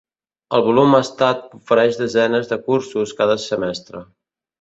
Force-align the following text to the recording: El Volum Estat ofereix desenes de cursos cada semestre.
El 0.59 0.61
Volum 0.67 0.95
Estat 0.99 1.43
ofereix 1.57 1.99
desenes 1.99 2.49
de 2.53 2.59
cursos 2.71 3.13
cada 3.21 3.37
semestre. 3.45 4.03